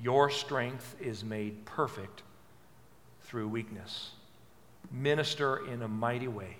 [0.02, 2.22] Your strength is made perfect
[3.22, 4.10] through weakness.
[4.90, 6.56] Minister in a mighty way.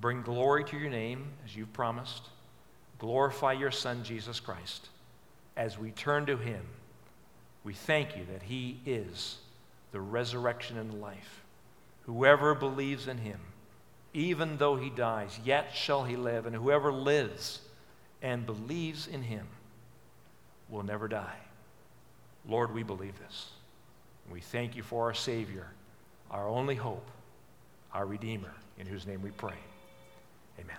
[0.00, 2.28] Bring glory to your name as you've promised.
[2.98, 4.88] Glorify your Son, Jesus Christ
[5.58, 6.64] as we turn to Him,
[7.64, 9.38] we thank you that He is
[9.90, 11.42] the resurrection and life.
[12.06, 13.40] Whoever believes in Him,
[14.14, 16.46] even though he dies, yet shall he live.
[16.46, 17.60] And whoever lives
[18.22, 19.46] and believes in Him
[20.70, 21.36] will never die.
[22.48, 23.50] Lord, we believe this.
[24.30, 25.66] We thank you for our Savior,
[26.30, 27.06] our only hope,
[27.92, 29.56] our Redeemer, in whose name we pray.
[30.58, 30.76] Amen.